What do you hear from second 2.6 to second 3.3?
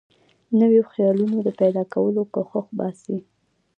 باسي.